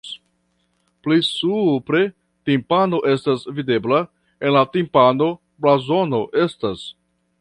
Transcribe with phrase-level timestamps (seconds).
[1.07, 1.99] Pli supre
[2.49, 3.99] timpano estas videbla,
[4.49, 5.29] en la timpano
[5.67, 6.83] blazono estas.